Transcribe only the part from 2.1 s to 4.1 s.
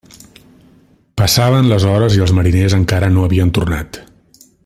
i els mariners encara no havien tornat.